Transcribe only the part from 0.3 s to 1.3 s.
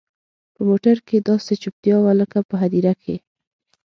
په موټر کښې